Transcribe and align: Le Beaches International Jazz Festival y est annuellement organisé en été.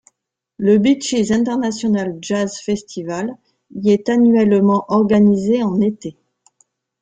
Le 0.57 0.79
Beaches 0.79 1.29
International 1.29 2.17
Jazz 2.23 2.57
Festival 2.59 3.37
y 3.75 3.91
est 3.91 4.09
annuellement 4.09 4.83
organisé 4.87 5.61
en 5.61 5.79
été. 5.79 6.17